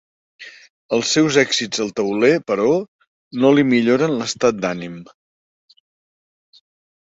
Els 0.95 1.11
seus 1.17 1.37
èxits 1.41 1.83
al 1.85 1.91
tauler, 1.99 2.31
però, 2.53 2.67
no 3.45 3.53
li 3.59 3.67
milloren 3.77 4.19
l'estat 4.23 4.61
d'ànim. 4.67 4.99